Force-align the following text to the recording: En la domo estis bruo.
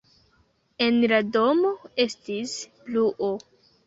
En 0.85 0.95
la 1.11 1.19
domo 1.35 1.73
estis 2.05 2.55
bruo. 2.89 3.29